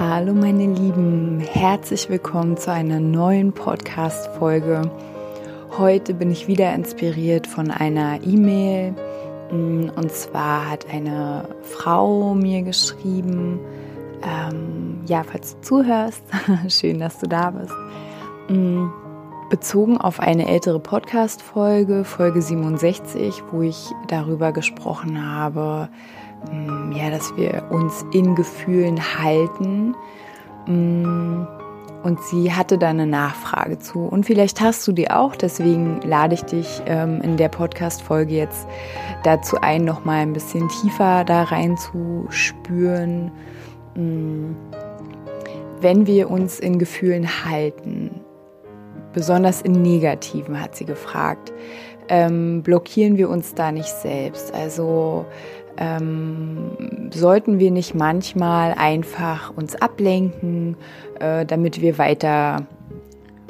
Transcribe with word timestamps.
Hallo 0.00 0.32
meine 0.32 0.64
Lieben, 0.64 1.40
herzlich 1.40 2.08
willkommen 2.08 2.56
zu 2.56 2.72
einer 2.72 3.00
neuen 3.00 3.52
Podcast-Folge. 3.52 4.90
Heute 5.76 6.14
bin 6.14 6.30
ich 6.30 6.48
wieder 6.48 6.72
inspiriert 6.72 7.46
von 7.46 7.70
einer 7.70 8.18
E-Mail. 8.24 8.94
Mm, 9.52 9.90
und 9.94 10.10
zwar 10.10 10.70
hat 10.70 10.86
eine 10.90 11.50
Frau 11.60 12.32
mir 12.32 12.62
geschrieben, 12.62 13.60
ähm, 14.22 15.02
ja, 15.04 15.22
falls 15.22 15.56
du 15.56 15.60
zuhörst, 15.60 16.22
schön, 16.68 16.98
dass 16.98 17.18
du 17.18 17.28
da 17.28 17.50
bist. 17.50 17.74
Mm, 18.48 18.86
bezogen 19.50 19.98
auf 19.98 20.18
eine 20.18 20.48
ältere 20.48 20.80
Podcast-Folge, 20.80 22.04
Folge 22.04 22.40
67, 22.40 23.42
wo 23.50 23.60
ich 23.60 23.90
darüber 24.08 24.52
gesprochen 24.52 25.30
habe, 25.30 25.90
ja, 26.94 27.10
dass 27.10 27.36
wir 27.36 27.64
uns 27.70 28.04
in 28.12 28.34
Gefühlen 28.34 29.00
halten. 29.18 29.94
Mm, 30.66 31.46
und 32.02 32.18
sie 32.24 32.52
hatte 32.52 32.78
da 32.78 32.88
eine 32.88 33.06
Nachfrage 33.06 33.78
zu. 33.78 34.00
Und 34.00 34.24
vielleicht 34.24 34.60
hast 34.60 34.86
du 34.88 34.92
die 34.92 35.10
auch, 35.10 35.36
deswegen 35.36 36.00
lade 36.02 36.34
ich 36.34 36.42
dich 36.42 36.82
ähm, 36.86 37.20
in 37.20 37.36
der 37.36 37.48
Podcast-Folge 37.48 38.34
jetzt 38.34 38.66
dazu 39.22 39.58
ein, 39.60 39.84
nochmal 39.84 40.20
ein 40.20 40.32
bisschen 40.32 40.68
tiefer 40.68 41.24
da 41.24 41.42
rein 41.44 41.76
zu 41.76 42.26
spüren. 42.30 43.30
Mm, 43.94 44.52
wenn 45.80 46.06
wir 46.06 46.30
uns 46.30 46.58
in 46.58 46.78
Gefühlen 46.78 47.44
halten, 47.44 48.20
besonders 49.12 49.62
in 49.62 49.82
negativen, 49.82 50.60
hat 50.60 50.76
sie 50.76 50.84
gefragt, 50.84 51.52
ähm, 52.08 52.62
blockieren 52.62 53.16
wir 53.16 53.30
uns 53.30 53.54
da 53.54 53.72
nicht 53.72 53.88
selbst. 53.88 54.52
Also 54.52 55.26
ähm, 55.80 57.10
sollten 57.10 57.58
wir 57.58 57.70
nicht 57.70 57.94
manchmal 57.94 58.74
einfach 58.74 59.56
uns 59.56 59.74
ablenken, 59.74 60.76
äh, 61.18 61.46
damit 61.46 61.80
wir 61.80 61.98
weiter, 61.98 62.66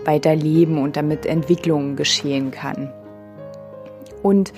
weiter 0.05 0.35
leben 0.35 0.79
und 0.79 0.97
damit 0.97 1.27
Entwicklung 1.27 1.97
geschehen 1.97 2.53
kann. 2.53 2.91
Und 4.23 4.53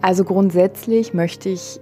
also 0.00 0.24
grundsätzlich 0.24 1.14
möchte 1.14 1.48
ich 1.48 1.80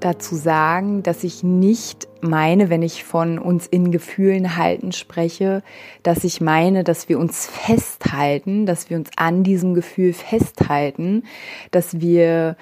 dazu 0.00 0.34
sagen, 0.34 1.02
dass 1.02 1.24
ich 1.24 1.42
nicht 1.42 2.08
meine, 2.20 2.70
wenn 2.70 2.82
ich 2.82 3.04
von 3.04 3.38
uns 3.38 3.66
in 3.66 3.90
Gefühlen 3.90 4.56
halten 4.56 4.92
spreche, 4.92 5.62
dass 6.02 6.24
ich 6.24 6.40
meine, 6.40 6.84
dass 6.84 7.08
wir 7.08 7.18
uns 7.18 7.46
festhalten, 7.46 8.66
dass 8.66 8.90
wir 8.90 8.96
uns 8.96 9.10
an 9.16 9.42
diesem 9.42 9.74
Gefühl 9.74 10.12
festhalten, 10.12 11.24
dass 11.70 12.00
wir 12.00 12.56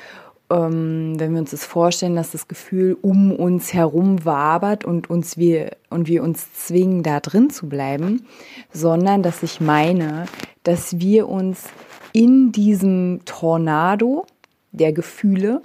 ähm, 0.55 1.19
wenn 1.19 1.33
wir 1.33 1.41
uns 1.41 1.51
das 1.51 1.65
vorstellen, 1.65 2.17
dass 2.17 2.31
das 2.31 2.49
Gefühl 2.49 2.97
um 3.01 3.33
uns 3.33 3.73
herum 3.73 4.25
wabert 4.25 4.85
und 4.85 5.11
uns 5.11 5.37
wir 5.37 5.77
und 5.91 6.07
wir 6.07 6.23
uns 6.23 6.53
zwingen, 6.55 7.03
da 7.03 7.21
drin 7.21 7.51
zu 7.51 7.69
bleiben, 7.69 8.27
sondern 8.73 9.23
dass 9.23 9.43
ich 9.43 9.61
meine, 9.61 10.27
dass 10.63 10.99
wir 10.99 11.29
uns 11.29 11.65
in 12.13 12.53
diesem 12.53 13.21
Tornado 13.25 14.27
der 14.73 14.93
Gefühle, 14.93 15.63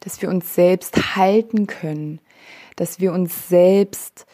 dass 0.00 0.20
wir 0.22 0.28
uns 0.28 0.54
selbst 0.54 1.16
halten 1.16 1.66
können, 1.66 2.20
dass 2.76 3.00
wir 3.00 3.12
uns 3.12 3.48
selbst 3.48 4.26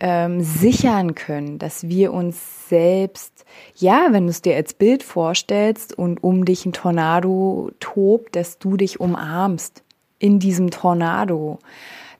ähm, 0.00 0.42
sichern 0.42 1.14
können, 1.14 1.58
dass 1.58 1.88
wir 1.88 2.12
uns 2.12 2.68
selbst, 2.68 3.44
ja, 3.76 4.08
wenn 4.10 4.24
du 4.24 4.30
es 4.30 4.42
dir 4.42 4.56
als 4.56 4.74
Bild 4.74 5.02
vorstellst 5.02 5.96
und 5.96 6.22
um 6.22 6.44
dich 6.44 6.66
ein 6.66 6.72
Tornado 6.72 7.70
tobt, 7.80 8.36
dass 8.36 8.58
du 8.58 8.76
dich 8.76 9.00
umarmst 9.00 9.82
in 10.18 10.38
diesem 10.38 10.70
Tornado, 10.70 11.58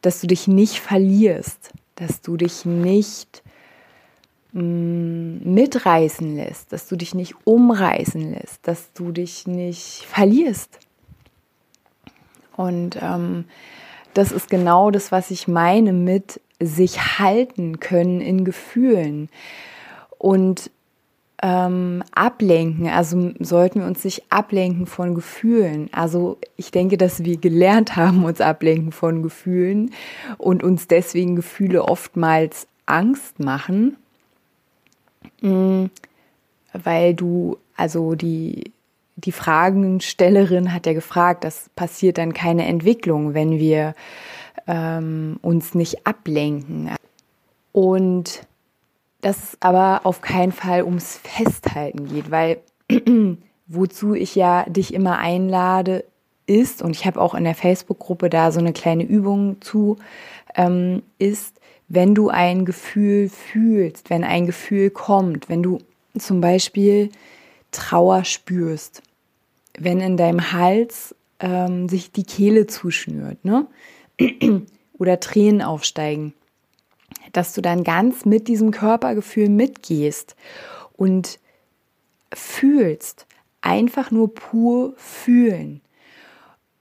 dass 0.02 0.20
du 0.20 0.26
dich 0.26 0.48
nicht 0.48 0.80
verlierst, 0.80 1.72
dass 1.96 2.20
du 2.20 2.36
dich 2.36 2.64
nicht 2.64 3.42
mm, 4.52 5.52
mitreißen 5.54 6.36
lässt, 6.36 6.72
dass 6.72 6.88
du 6.88 6.96
dich 6.96 7.14
nicht 7.14 7.34
umreißen 7.44 8.32
lässt, 8.32 8.66
dass 8.66 8.92
du 8.92 9.12
dich 9.12 9.46
nicht 9.46 10.04
verlierst. 10.06 10.78
Und 12.56 12.98
ähm, 13.02 13.44
das 14.14 14.32
ist 14.32 14.48
genau 14.48 14.90
das, 14.90 15.12
was 15.12 15.30
ich 15.30 15.46
meine 15.46 15.92
mit 15.92 16.40
sich 16.60 17.18
halten 17.18 17.80
können 17.80 18.20
in 18.20 18.44
Gefühlen 18.44 19.28
und 20.18 20.70
ähm, 21.42 22.02
ablenken. 22.14 22.88
Also 22.88 23.32
sollten 23.40 23.80
wir 23.80 23.86
uns 23.86 24.04
nicht 24.04 24.24
ablenken 24.30 24.86
von 24.86 25.14
Gefühlen. 25.14 25.88
Also 25.92 26.38
ich 26.56 26.70
denke, 26.70 26.96
dass 26.96 27.24
wir 27.24 27.36
gelernt 27.36 27.96
haben, 27.96 28.24
uns 28.24 28.40
ablenken 28.40 28.92
von 28.92 29.22
Gefühlen 29.22 29.92
und 30.38 30.62
uns 30.62 30.88
deswegen 30.88 31.36
Gefühle 31.36 31.84
oftmals 31.84 32.66
Angst 32.86 33.40
machen, 33.40 33.96
mhm. 35.40 35.90
weil 36.72 37.14
du, 37.14 37.58
also 37.76 38.14
die, 38.14 38.72
die 39.16 39.32
Fragenstellerin 39.32 40.72
hat 40.72 40.86
ja 40.86 40.92
gefragt, 40.92 41.44
das 41.44 41.68
passiert 41.74 42.18
dann 42.18 42.32
keine 42.32 42.66
Entwicklung, 42.66 43.34
wenn 43.34 43.58
wir 43.58 43.94
ähm, 44.66 45.38
uns 45.42 45.74
nicht 45.74 46.06
ablenken. 46.06 46.90
Und 47.72 48.46
dass 49.20 49.36
es 49.36 49.56
aber 49.60 50.02
auf 50.04 50.20
keinen 50.20 50.52
Fall 50.52 50.82
ums 50.84 51.18
Festhalten 51.22 52.08
geht, 52.08 52.30
weil 52.30 52.58
wozu 53.66 54.14
ich 54.14 54.34
ja 54.34 54.64
dich 54.68 54.94
immer 54.94 55.18
einlade, 55.18 56.04
ist, 56.46 56.80
und 56.82 56.92
ich 56.92 57.06
habe 57.06 57.20
auch 57.20 57.34
in 57.34 57.44
der 57.44 57.54
Facebook-Gruppe 57.54 58.30
da 58.30 58.52
so 58.52 58.60
eine 58.60 58.72
kleine 58.72 59.04
Übung 59.04 59.60
zu, 59.60 59.96
ähm, 60.54 61.02
ist, 61.18 61.60
wenn 61.88 62.14
du 62.14 62.30
ein 62.30 62.64
Gefühl 62.64 63.28
fühlst, 63.28 64.10
wenn 64.10 64.24
ein 64.24 64.46
Gefühl 64.46 64.90
kommt, 64.90 65.48
wenn 65.48 65.62
du 65.62 65.78
zum 66.18 66.40
Beispiel 66.40 67.10
Trauer 67.70 68.24
spürst, 68.24 69.02
wenn 69.78 70.00
in 70.00 70.16
deinem 70.16 70.52
Hals 70.52 71.14
ähm, 71.40 71.88
sich 71.88 72.12
die 72.12 72.24
Kehle 72.24 72.66
zuschnürt, 72.66 73.44
ne? 73.44 73.66
oder 74.98 75.20
Tränen 75.20 75.62
aufsteigen, 75.62 76.34
dass 77.32 77.52
du 77.52 77.60
dann 77.60 77.84
ganz 77.84 78.24
mit 78.24 78.48
diesem 78.48 78.70
Körpergefühl 78.70 79.48
mitgehst 79.48 80.36
und 80.96 81.38
fühlst, 82.32 83.26
einfach 83.60 84.10
nur 84.10 84.34
pur 84.34 84.94
fühlen, 84.96 85.80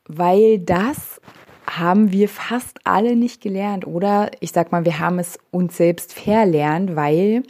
weil 0.07 0.59
das 0.59 1.19
haben 1.68 2.12
wir 2.12 2.29
fast 2.29 2.79
alle 2.84 3.16
nicht 3.16 3.41
gelernt. 3.41 3.88
Oder 3.88 4.31
ich 4.40 4.52
sag 4.52 4.72
mal, 4.72 4.85
wir 4.85 5.00
haben 5.00 5.19
es 5.19 5.40
uns 5.52 5.78
selbst 5.78 6.13
verlernt, 6.13 6.96
weil 6.96 7.44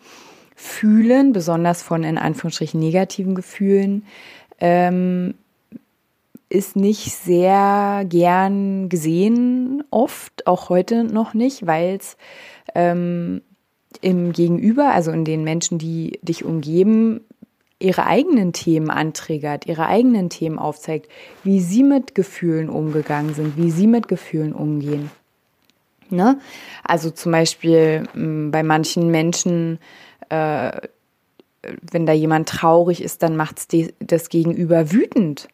fühlen, 0.56 1.34
besonders 1.34 1.82
von 1.82 2.04
in 2.04 2.18
Anführungsstrichen 2.18 2.80
negativen 2.80 3.36
Gefühlen, 3.36 4.06
ähm, 4.60 5.36
ist 6.50 6.76
nicht 6.76 7.12
sehr 7.12 8.06
gern 8.08 8.90
gesehen, 8.90 9.84
oft, 9.90 10.48
auch 10.48 10.70
heute 10.70 11.04
noch 11.04 11.34
nicht, 11.34 11.66
weil 11.66 11.96
es 11.96 12.18
ähm, 12.76 13.42
im 14.02 14.32
Gegenüber, 14.32 14.92
also 14.92 15.12
in 15.12 15.26
den 15.26 15.44
Menschen, 15.44 15.78
die 15.78 16.20
dich 16.22 16.46
umgeben, 16.46 17.22
ihre 17.80 18.06
eigenen 18.06 18.54
Themen 18.54 18.90
antriggert, 18.90 19.66
ihre 19.68 19.88
eigenen 19.88 20.30
Themen 20.30 20.60
aufzeigt, 20.60 21.10
wie 21.44 21.60
sie 21.60 21.84
mit 21.84 22.16
Gefühlen 22.16 22.70
umgegangen 22.70 23.34
sind, 23.34 23.58
wie 23.58 23.72
sie 23.72 23.88
mit 23.88 24.08
Gefühlen 24.08 24.54
umgehen. 24.54 25.12
Ne? 26.10 26.40
Also 26.84 27.10
zum 27.10 27.32
Beispiel 27.32 28.04
mh, 28.14 28.52
bei 28.52 28.64
manchen 28.64 29.10
Menschen, 29.12 29.80
äh, 30.30 30.72
wenn 31.82 32.06
da 32.06 32.14
jemand 32.14 32.48
traurig 32.48 33.02
ist, 33.02 33.24
dann 33.24 33.36
macht 33.36 33.58
es 33.58 33.90
das 34.00 34.30
Gegenüber 34.30 34.92
wütend 34.92 35.48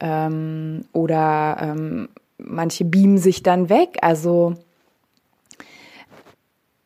ähm, 0.00 0.84
oder 0.92 1.56
ähm, 1.60 2.08
manche 2.38 2.84
beamen 2.84 3.18
sich 3.18 3.42
dann 3.42 3.68
weg. 3.68 3.98
Also 4.02 4.54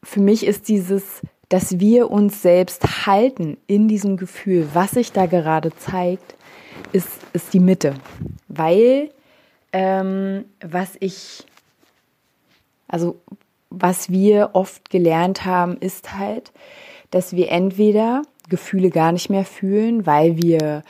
für 0.03 0.21
mich 0.21 0.47
ist 0.47 0.69
dieses, 0.69 1.23
dass 1.49 1.79
wir 1.79 2.11
uns 2.11 2.43
selbst 2.43 3.07
halten 3.07 3.57
in 3.67 3.89
diesem 3.89 4.17
Gefühl, 4.17 4.69
was 4.73 4.93
sich 4.93 5.13
da 5.13 5.27
gerade 5.27 5.75
zeigt, 5.77 6.35
ist, 6.93 7.09
ist 7.33 7.53
die 7.53 7.61
Mitte. 7.61 7.95
Weil 8.49 9.11
ähm, 9.73 10.45
was 10.61 10.97
ich, 11.01 11.45
also 12.89 13.21
was 13.71 14.11
wir 14.11 14.51
oft 14.53 14.91
gelernt 14.91 15.45
haben, 15.45 15.77
ist 15.79 16.17
halt, 16.17 16.53
dass 17.11 17.35
wir 17.35 17.51
entweder 17.51 18.23
Gefühle 18.49 18.91
gar 18.91 19.13
nicht 19.13 19.29
mehr 19.29 19.45
fühlen, 19.45 20.07
weil 20.07 20.37
wir 20.37 20.83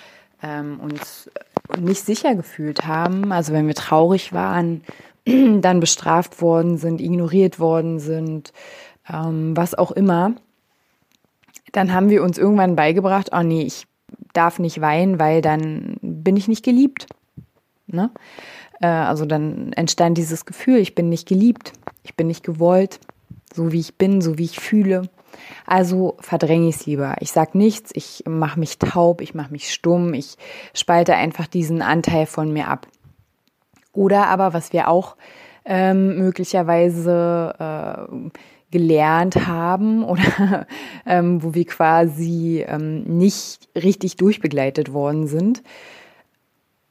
ähm, 0.42 0.78
uns 0.80 1.30
nicht 1.78 2.04
sicher 2.04 2.34
gefühlt 2.34 2.86
haben. 2.86 3.32
Also 3.32 3.52
wenn 3.52 3.66
wir 3.66 3.74
traurig 3.74 4.32
waren, 4.32 4.82
dann 5.24 5.80
bestraft 5.80 6.40
worden 6.40 6.78
sind, 6.78 7.00
ignoriert 7.00 7.58
worden 7.58 7.98
sind, 7.98 8.52
ähm, 9.08 9.56
was 9.56 9.74
auch 9.74 9.92
immer, 9.92 10.32
dann 11.72 11.92
haben 11.92 12.08
wir 12.08 12.22
uns 12.22 12.38
irgendwann 12.38 12.76
beigebracht, 12.76 13.30
oh 13.32 13.42
nee, 13.42 13.62
ich 13.62 13.86
darf 14.32 14.58
nicht 14.58 14.80
weinen, 14.80 15.18
weil 15.18 15.42
dann 15.42 15.96
bin 16.00 16.36
ich 16.36 16.48
nicht 16.48 16.64
geliebt. 16.64 17.06
Ne? 17.86 18.10
Äh, 18.80 18.86
also 18.86 19.26
dann 19.26 19.72
entstand 19.72 20.18
dieses 20.18 20.44
Gefühl, 20.44 20.78
ich 20.78 20.94
bin 20.94 21.08
nicht 21.08 21.28
geliebt, 21.28 21.72
ich 22.02 22.14
bin 22.14 22.26
nicht 22.26 22.44
gewollt, 22.44 23.00
so 23.52 23.72
wie 23.72 23.80
ich 23.80 23.96
bin, 23.96 24.20
so 24.20 24.38
wie 24.38 24.44
ich 24.44 24.60
fühle. 24.60 25.08
Also 25.66 26.16
verdränge 26.20 26.68
ich 26.68 26.76
es 26.76 26.86
lieber. 26.86 27.16
Ich 27.20 27.32
sag 27.32 27.54
nichts, 27.54 27.90
ich 27.94 28.24
mache 28.26 28.58
mich 28.60 28.78
taub, 28.78 29.20
ich 29.20 29.34
mache 29.34 29.52
mich 29.52 29.72
stumm, 29.72 30.14
ich 30.14 30.36
spalte 30.74 31.14
einfach 31.14 31.46
diesen 31.46 31.82
Anteil 31.82 32.26
von 32.26 32.52
mir 32.52 32.68
ab. 32.68 32.86
Oder 33.92 34.28
aber, 34.28 34.52
was 34.52 34.72
wir 34.72 34.88
auch 34.88 35.16
ähm, 35.64 36.18
möglicherweise 36.18 37.54
äh, 37.58 38.30
gelernt 38.70 39.46
haben 39.46 40.04
oder 40.08 40.66
ähm, 41.06 41.42
wo 41.42 41.54
wir 41.54 41.64
quasi 41.64 42.64
ähm, 42.66 43.04
nicht 43.04 43.68
richtig 43.74 44.16
durchbegleitet 44.16 44.92
worden 44.92 45.26
sind, 45.26 45.62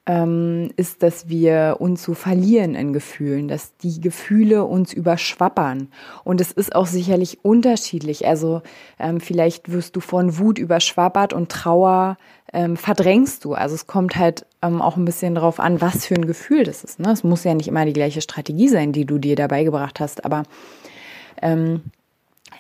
ist, 0.08 1.02
dass 1.02 1.30
wir 1.30 1.78
uns 1.80 2.04
so 2.04 2.14
verlieren 2.14 2.76
in 2.76 2.94
Gefühlen, 2.94 3.48
dass 3.48 3.76
die 3.78 4.00
Gefühle 4.00 4.64
uns 4.64 4.94
überschwappern. 4.94 5.88
Und 6.24 6.42
es 6.42 6.52
ist 6.52 6.76
auch 6.76 6.86
sicherlich 6.86 7.40
unterschiedlich. 7.44 8.28
Also 8.28 8.62
ähm, 9.00 9.20
vielleicht 9.20 9.72
wirst 9.72 9.96
du 9.96 10.02
von 10.02 10.38
Wut 10.38 10.60
überschwappert 10.60 11.34
und 11.34 11.52
Trauer 11.52 12.18
ähm, 12.54 12.78
verdrängst 12.78 13.44
du. 13.46 13.56
Also 13.56 13.74
es 13.74 13.88
kommt 13.88 14.16
halt 14.16 14.46
ähm, 14.62 14.80
auch 14.80 14.96
ein 14.96 15.06
bisschen 15.06 15.34
darauf 15.34 15.60
an, 15.60 15.82
was 15.82 16.06
für 16.06 16.16
ein 16.16 16.28
Gefühl 16.28 16.64
das 16.66 16.84
ist. 16.84 17.00
Ne? 17.00 17.12
Es 17.12 17.24
muss 17.24 17.44
ja 17.44 17.56
nicht 17.56 17.68
immer 17.68 17.86
die 17.86 17.94
gleiche 17.94 18.22
Strategie 18.22 18.70
sein, 18.70 18.92
die 18.92 19.06
du 19.06 19.18
dir 19.18 19.36
dabei 19.36 19.64
gebracht 19.64 20.00
hast, 20.00 20.24
aber 20.24 20.44
ähm, 21.42 21.82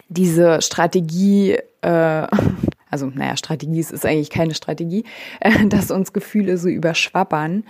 diese 0.09 0.61
Strategie 0.61 1.57
äh, 1.81 2.27
also 2.95 3.07
naja, 3.13 3.35
Strategie 3.35 3.81
es 3.81 3.91
ist 3.91 4.05
eigentlich 4.05 4.29
keine 4.29 4.55
Strategie, 4.55 5.03
dass 5.67 5.91
uns 5.91 6.13
Gefühle 6.13 6.57
so 6.57 6.69
überschwappern. 6.69 7.65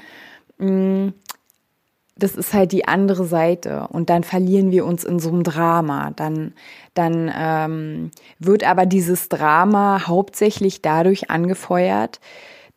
Mm, 0.60 1.10
das 2.16 2.36
ist 2.36 2.54
halt 2.54 2.72
die 2.72 2.88
andere 2.88 3.26
Seite 3.26 3.88
und 3.88 4.12
dann 4.12 4.24
verlieren 4.24 4.72
wir 4.72 4.86
uns 4.86 5.04
in 5.04 5.18
so 5.18 5.30
einem 5.30 5.42
Drama. 5.42 6.12
Dann, 6.16 6.54
dann 6.94 7.32
ähm, 7.36 8.12
wird 8.38 8.64
aber 8.64 8.86
dieses 8.86 9.28
Drama 9.28 10.06
hauptsächlich 10.06 10.84
dadurch 10.84 11.32
angefeuert, 11.32 12.20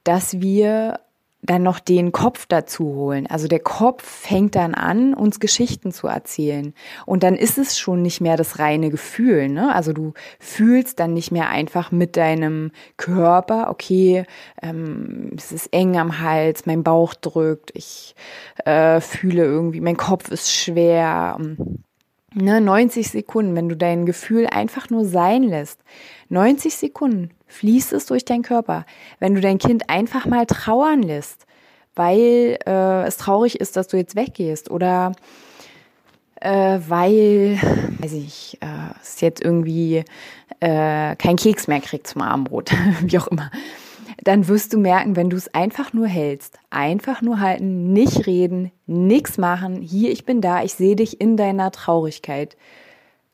dass 0.02 0.40
wir 0.40 1.00
dann 1.42 1.62
noch 1.62 1.78
den 1.78 2.12
Kopf 2.12 2.46
dazu 2.46 2.84
holen. 2.94 3.26
Also 3.26 3.46
der 3.46 3.60
Kopf 3.60 4.04
fängt 4.04 4.56
dann 4.56 4.74
an, 4.74 5.14
uns 5.14 5.38
Geschichten 5.38 5.92
zu 5.92 6.08
erzählen. 6.08 6.74
Und 7.06 7.22
dann 7.22 7.36
ist 7.36 7.58
es 7.58 7.78
schon 7.78 8.02
nicht 8.02 8.20
mehr 8.20 8.36
das 8.36 8.58
reine 8.58 8.90
Gefühl. 8.90 9.48
Ne? 9.48 9.74
Also 9.74 9.92
du 9.92 10.14
fühlst 10.40 10.98
dann 10.98 11.14
nicht 11.14 11.30
mehr 11.30 11.48
einfach 11.48 11.92
mit 11.92 12.16
deinem 12.16 12.72
Körper, 12.96 13.70
okay, 13.70 14.24
ähm, 14.62 15.30
es 15.36 15.52
ist 15.52 15.72
eng 15.72 15.96
am 15.96 16.20
Hals, 16.20 16.66
mein 16.66 16.82
Bauch 16.82 17.14
drückt, 17.14 17.70
ich 17.74 18.14
äh, 18.64 19.00
fühle 19.00 19.44
irgendwie, 19.44 19.80
mein 19.80 19.96
Kopf 19.96 20.30
ist 20.30 20.52
schwer. 20.52 21.38
Ne, 22.34 22.60
90 22.60 23.08
Sekunden, 23.08 23.56
wenn 23.56 23.70
du 23.70 23.76
dein 23.76 24.04
Gefühl 24.04 24.46
einfach 24.46 24.90
nur 24.90 25.06
sein 25.06 25.44
lässt. 25.44 25.80
90 26.28 26.76
Sekunden 26.76 27.30
fließt 27.46 27.94
es 27.94 28.04
durch 28.04 28.26
deinen 28.26 28.42
Körper. 28.42 28.84
Wenn 29.18 29.34
du 29.34 29.40
dein 29.40 29.58
Kind 29.58 29.88
einfach 29.88 30.26
mal 30.26 30.44
trauern 30.44 31.02
lässt, 31.02 31.46
weil 31.94 32.58
äh, 32.66 33.06
es 33.06 33.16
traurig 33.16 33.60
ist, 33.60 33.76
dass 33.76 33.88
du 33.88 33.96
jetzt 33.96 34.14
weggehst 34.14 34.70
oder 34.70 35.12
äh, 36.40 36.78
weil, 36.86 37.58
weiß 37.98 38.12
ich, 38.12 38.58
äh, 38.60 38.92
es 39.02 39.20
jetzt 39.22 39.42
irgendwie 39.42 40.04
äh, 40.60 41.16
kein 41.16 41.36
Keks 41.36 41.66
mehr 41.66 41.80
kriegt 41.80 42.06
zum 42.06 42.22
Abendbrot, 42.22 42.72
wie 43.00 43.18
auch 43.18 43.28
immer, 43.28 43.50
dann 44.22 44.48
wirst 44.48 44.72
du 44.72 44.78
merken, 44.78 45.16
wenn 45.16 45.30
du 45.30 45.36
es 45.36 45.52
einfach 45.54 45.92
nur 45.92 46.06
hältst, 46.06 46.58
einfach 46.70 47.22
nur 47.22 47.40
halten, 47.40 47.92
nicht 47.92 48.26
reden, 48.26 48.72
nichts 48.86 49.38
machen, 49.38 49.80
hier, 49.80 50.10
ich 50.10 50.24
bin 50.24 50.40
da, 50.40 50.62
ich 50.62 50.74
sehe 50.74 50.96
dich 50.96 51.20
in 51.20 51.36
deiner 51.36 51.70
Traurigkeit. 51.70 52.56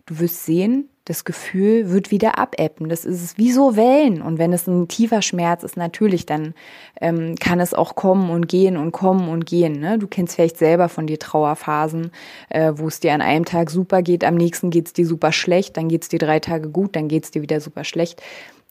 Du 0.06 0.18
wirst 0.18 0.44
sehen, 0.44 0.90
das 1.06 1.24
Gefühl 1.24 1.90
wird 1.90 2.10
wieder 2.10 2.38
abebben. 2.38 2.88
Das 2.88 3.04
ist 3.04 3.36
wie 3.36 3.52
so 3.52 3.76
Wellen. 3.76 4.22
Und 4.22 4.38
wenn 4.38 4.52
es 4.54 4.66
ein 4.66 4.88
tiefer 4.88 5.20
Schmerz 5.20 5.62
ist, 5.62 5.76
natürlich, 5.76 6.24
dann 6.24 6.54
ähm, 7.00 7.36
kann 7.36 7.60
es 7.60 7.74
auch 7.74 7.94
kommen 7.94 8.30
und 8.30 8.48
gehen 8.48 8.76
und 8.78 8.92
kommen 8.92 9.28
und 9.28 9.44
gehen. 9.44 9.80
Ne? 9.80 9.98
Du 9.98 10.06
kennst 10.06 10.34
vielleicht 10.34 10.56
selber 10.56 10.88
von 10.88 11.06
dir 11.06 11.18
Trauerphasen, 11.18 12.10
äh, 12.48 12.72
wo 12.76 12.88
es 12.88 13.00
dir 13.00 13.12
an 13.12 13.20
einem 13.20 13.44
Tag 13.44 13.70
super 13.70 14.00
geht, 14.02 14.24
am 14.24 14.34
nächsten 14.34 14.70
geht 14.70 14.86
es 14.86 14.92
dir 14.94 15.06
super 15.06 15.32
schlecht, 15.32 15.76
dann 15.76 15.88
geht 15.88 16.02
es 16.02 16.08
dir 16.08 16.18
drei 16.18 16.40
Tage 16.40 16.70
gut, 16.70 16.96
dann 16.96 17.08
geht 17.08 17.24
es 17.24 17.30
dir 17.30 17.42
wieder 17.42 17.60
super 17.60 17.84
schlecht. 17.84 18.22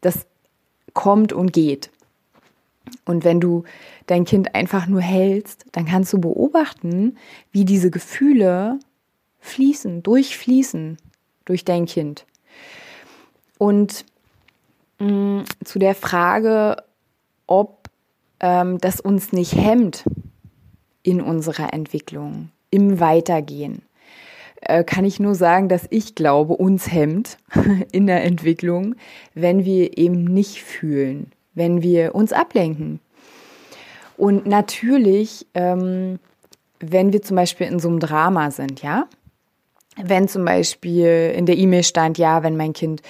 Das 0.01 0.25
kommt 0.94 1.33
und 1.33 1.54
geht. 1.54 1.92
Und 3.06 3.24
wenn 3.24 3.39
du 3.39 3.63
dein 4.07 4.25
Kind 4.25 4.56
einfach 4.56 4.88
nur 4.88 5.01
hältst, 5.01 5.65
dann 5.71 5.85
kannst 5.85 6.12
du 6.13 6.19
beobachten, 6.19 7.18
wie 7.51 7.65
diese 7.65 7.91
Gefühle 7.91 8.80
fließen, 9.39 10.03
durchfließen 10.03 10.97
durch 11.45 11.65
dein 11.65 11.85
Kind. 11.85 12.25
Und 13.57 14.06
mh, 15.00 15.07
mm, 15.07 15.44
zu 15.63 15.80
der 15.80 15.95
Frage, 15.95 16.77
ob 17.47 17.89
ähm, 18.39 18.77
das 18.80 19.00
uns 19.00 19.31
nicht 19.33 19.56
hemmt 19.56 20.06
in 21.03 21.21
unserer 21.21 21.74
Entwicklung, 21.74 22.50
im 22.69 23.00
Weitergehen, 23.00 23.83
äh, 24.62 24.83
kann 24.83 25.06
ich 25.06 25.19
nur 25.19 25.35
sagen, 25.35 25.68
dass 25.68 25.88
ich 25.89 26.15
glaube, 26.15 26.53
uns 26.53 26.91
hemmt 26.91 27.38
in 27.91 28.07
der 28.07 28.24
Entwicklung, 28.24 28.95
wenn 29.33 29.65
wir 29.65 29.97
eben 29.97 30.24
nicht 30.24 30.63
fühlen, 30.63 31.31
wenn 31.54 31.82
wir 31.82 32.16
uns 32.16 32.34
ablenken. 32.34 33.00
Und 34.18 34.46
natürlich, 34.46 35.48
ähm, 35.54 36.20
wenn 36.80 37.14
wir 37.14 37.22
zum 37.22 37.36
Beispiel 37.36 37.68
in 37.68 37.80
so 37.80 37.90
einem 37.90 38.00
Drama 38.00 38.52
sind, 38.52 38.81
ja, 38.81 39.07
wenn 40.02 40.28
zum 40.28 40.45
Beispiel 40.45 41.33
in 41.36 41.45
der 41.45 41.57
E-Mail 41.57 41.83
stand, 41.83 42.18
ja, 42.18 42.44
wenn 42.44 42.57
mein 42.57 42.74
Kind 42.74 43.02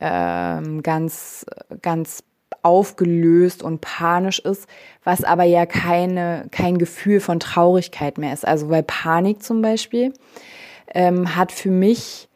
ähm, 0.00 0.82
ganz, 0.82 1.46
ganz 1.82 2.24
aufgelöst 2.62 3.62
und 3.62 3.80
panisch 3.80 4.38
ist, 4.38 4.68
was 5.04 5.24
aber 5.24 5.44
ja 5.44 5.66
keine, 5.66 6.46
kein 6.50 6.78
Gefühl 6.78 7.20
von 7.20 7.40
Traurigkeit 7.40 8.18
mehr 8.18 8.32
ist. 8.32 8.46
Also 8.46 8.70
weil 8.70 8.82
Panik 8.82 9.42
zum 9.42 9.62
Beispiel 9.62 10.12
ähm, 10.94 11.34
hat 11.36 11.52
für 11.52 11.70
mich 11.70 12.28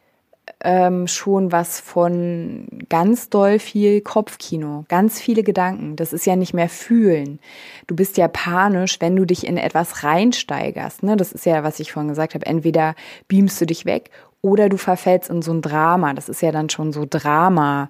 ähm, 0.61 1.07
schon 1.07 1.51
was 1.51 1.79
von 1.79 2.67
ganz 2.89 3.29
doll 3.29 3.59
viel 3.59 4.01
Kopfkino, 4.01 4.85
ganz 4.87 5.19
viele 5.19 5.43
Gedanken. 5.43 5.95
Das 5.95 6.13
ist 6.13 6.25
ja 6.25 6.35
nicht 6.35 6.53
mehr 6.53 6.69
fühlen. 6.69 7.39
Du 7.85 7.95
bist 7.95 8.17
ja 8.17 8.27
panisch, 8.27 8.99
wenn 8.99 9.15
du 9.15 9.25
dich 9.25 9.45
in 9.45 9.57
etwas 9.57 10.03
reinsteigerst. 10.03 11.03
Ne? 11.03 11.17
Das 11.17 11.31
ist 11.31 11.45
ja, 11.45 11.63
was 11.63 11.79
ich 11.79 11.91
vorhin 11.91 12.09
gesagt 12.09 12.33
habe. 12.33 12.45
Entweder 12.45 12.95
beamst 13.27 13.59
du 13.61 13.65
dich 13.65 13.85
weg 13.85 14.09
oder 14.41 14.69
du 14.69 14.77
verfällst 14.77 15.29
in 15.29 15.41
so 15.41 15.51
ein 15.51 15.61
Drama. 15.61 16.13
Das 16.13 16.29
ist 16.29 16.41
ja 16.41 16.51
dann 16.51 16.69
schon 16.69 16.93
so 16.93 17.05
Drama, 17.09 17.89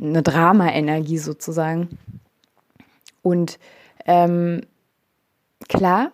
eine 0.00 0.22
Drama-Energie 0.22 1.18
sozusagen. 1.18 1.98
Und 3.22 3.58
ähm, 4.06 4.62
klar, 5.68 6.12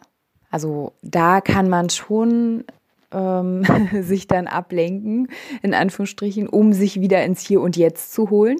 also 0.51 0.93
da 1.03 1.41
kann 1.41 1.69
man 1.69 1.91
schon 1.91 2.65
ähm, 3.13 3.65
sich 4.03 4.27
dann 4.27 4.47
ablenken, 4.47 5.29
in 5.63 5.75
Anführungsstrichen, 5.75 6.49
um 6.49 6.73
sich 6.73 7.01
wieder 7.01 7.25
ins 7.25 7.41
Hier 7.41 7.61
und 7.61 7.77
Jetzt 7.77 8.13
zu 8.13 8.31
holen. 8.31 8.59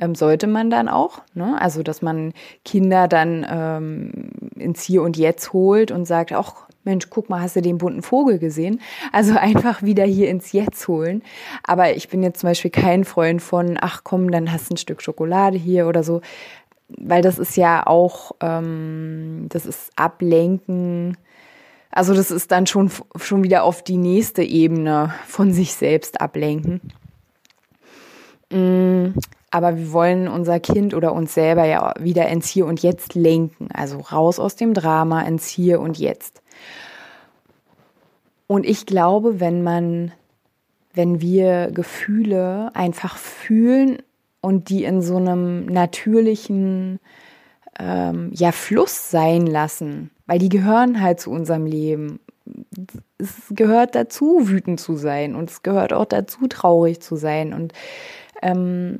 Ähm, 0.00 0.14
sollte 0.14 0.46
man 0.46 0.70
dann 0.70 0.88
auch, 0.88 1.22
ne? 1.34 1.60
also 1.60 1.82
dass 1.82 2.02
man 2.02 2.32
Kinder 2.64 3.08
dann 3.08 3.44
ähm, 3.50 4.30
ins 4.54 4.82
Hier 4.82 5.02
und 5.02 5.16
Jetzt 5.16 5.52
holt 5.52 5.90
und 5.90 6.04
sagt, 6.04 6.32
ach 6.32 6.68
Mensch, 6.84 7.10
guck 7.10 7.28
mal, 7.28 7.42
hast 7.42 7.56
du 7.56 7.62
den 7.62 7.78
bunten 7.78 8.02
Vogel 8.02 8.38
gesehen? 8.38 8.80
Also 9.12 9.34
einfach 9.38 9.82
wieder 9.82 10.04
hier 10.04 10.30
ins 10.30 10.52
Jetzt 10.52 10.86
holen. 10.88 11.22
Aber 11.64 11.94
ich 11.96 12.08
bin 12.08 12.22
jetzt 12.22 12.40
zum 12.40 12.48
Beispiel 12.48 12.70
kein 12.70 13.04
Freund 13.04 13.42
von, 13.42 13.76
ach 13.80 14.02
komm, 14.04 14.30
dann 14.30 14.52
hast 14.52 14.70
du 14.70 14.74
ein 14.74 14.78
Stück 14.78 15.02
Schokolade 15.02 15.58
hier 15.58 15.88
oder 15.88 16.04
so, 16.04 16.20
weil 16.88 17.20
das 17.20 17.38
ist 17.38 17.56
ja 17.56 17.86
auch, 17.86 18.32
ähm, 18.40 19.46
das 19.48 19.66
ist 19.66 19.90
Ablenken 19.96 21.16
also 21.90 22.14
das 22.14 22.30
ist 22.30 22.50
dann 22.50 22.66
schon, 22.66 22.90
schon 23.16 23.42
wieder 23.42 23.64
auf 23.64 23.82
die 23.82 23.96
nächste 23.96 24.42
Ebene 24.42 25.14
von 25.26 25.52
sich 25.52 25.74
selbst 25.74 26.20
ablenken. 26.20 26.80
Mm, 28.50 29.14
aber 29.50 29.76
wir 29.76 29.92
wollen 29.92 30.28
unser 30.28 30.60
Kind 30.60 30.94
oder 30.94 31.12
uns 31.12 31.34
selber 31.34 31.64
ja 31.64 31.94
wieder 31.98 32.28
ins 32.28 32.48
Hier 32.48 32.66
und 32.66 32.82
Jetzt 32.82 33.14
lenken. 33.14 33.68
Also 33.72 33.98
raus 33.98 34.38
aus 34.38 34.56
dem 34.56 34.74
Drama 34.74 35.22
ins 35.22 35.46
Hier 35.48 35.80
und 35.80 35.98
Jetzt. 35.98 36.42
Und 38.46 38.64
ich 38.64 38.86
glaube, 38.86 39.40
wenn 39.40 39.62
man, 39.62 40.12
wenn 40.92 41.20
wir 41.20 41.70
Gefühle 41.70 42.70
einfach 42.74 43.16
fühlen 43.16 43.98
und 44.40 44.68
die 44.68 44.84
in 44.84 45.02
so 45.02 45.16
einem 45.16 45.66
natürlichen 45.66 47.00
ähm, 47.78 48.30
ja, 48.34 48.52
Fluss 48.52 49.10
sein 49.10 49.46
lassen, 49.46 50.10
weil 50.28 50.38
die 50.38 50.48
gehören 50.48 51.00
halt 51.02 51.18
zu 51.18 51.30
unserem 51.32 51.66
Leben. 51.66 52.20
Es 53.18 53.34
gehört 53.50 53.96
dazu, 53.96 54.48
wütend 54.48 54.78
zu 54.78 54.96
sein 54.96 55.34
und 55.34 55.50
es 55.50 55.64
gehört 55.64 55.92
auch 55.92 56.04
dazu, 56.04 56.46
traurig 56.46 57.00
zu 57.00 57.16
sein 57.16 57.52
und 57.52 57.72
ähm, 58.40 58.98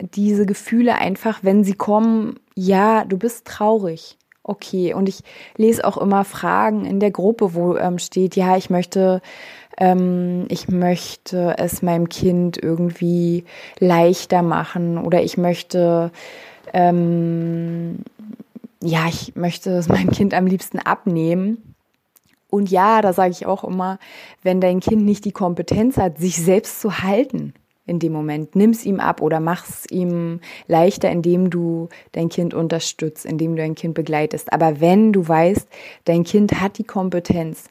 diese 0.00 0.46
Gefühle 0.46 0.94
einfach, 0.94 1.40
wenn 1.42 1.64
sie 1.64 1.74
kommen, 1.74 2.38
ja, 2.54 3.04
du 3.04 3.18
bist 3.18 3.44
traurig. 3.46 4.16
Okay, 4.44 4.94
und 4.94 5.08
ich 5.08 5.24
lese 5.56 5.84
auch 5.84 5.98
immer 5.98 6.24
Fragen 6.24 6.86
in 6.86 7.00
der 7.00 7.10
Gruppe, 7.10 7.54
wo 7.54 7.76
ähm, 7.76 7.98
steht, 7.98 8.36
ja, 8.36 8.56
ich 8.56 8.70
möchte 8.70 9.20
ähm, 9.78 10.46
ich 10.48 10.68
möchte 10.68 11.54
es 11.58 11.82
meinem 11.82 12.08
Kind 12.08 12.58
irgendwie 12.60 13.44
leichter 13.78 14.42
machen 14.42 14.98
oder 14.98 15.22
ich 15.22 15.36
möchte, 15.36 16.10
ähm, 16.72 18.00
ja, 18.82 19.06
ich 19.08 19.34
möchte 19.34 19.70
es 19.70 19.88
meinem 19.88 20.10
Kind 20.10 20.34
am 20.34 20.46
liebsten 20.46 20.78
abnehmen. 20.78 21.74
Und 22.50 22.70
ja, 22.70 23.02
da 23.02 23.12
sage 23.12 23.32
ich 23.32 23.46
auch 23.46 23.64
immer, 23.64 23.98
wenn 24.42 24.60
dein 24.60 24.80
Kind 24.80 25.04
nicht 25.04 25.24
die 25.24 25.32
Kompetenz 25.32 25.96
hat, 25.96 26.18
sich 26.18 26.36
selbst 26.36 26.80
zu 26.80 27.00
halten 27.00 27.52
in 27.88 27.98
dem 27.98 28.12
Moment, 28.12 28.54
nimm 28.54 28.70
es 28.70 28.84
ihm 28.84 29.00
ab 29.00 29.22
oder 29.22 29.40
mach 29.40 29.66
es 29.66 29.84
ihm 29.90 30.40
leichter, 30.66 31.10
indem 31.10 31.50
du 31.50 31.88
dein 32.12 32.28
Kind 32.28 32.54
unterstützt, 32.54 33.24
indem 33.24 33.52
du 33.52 33.62
dein 33.62 33.74
Kind 33.74 33.94
begleitest. 33.94 34.52
Aber 34.52 34.80
wenn 34.80 35.12
du 35.12 35.26
weißt, 35.26 35.66
dein 36.04 36.22
Kind 36.22 36.60
hat 36.60 36.78
die 36.78 36.84
Kompetenz, 36.84 37.64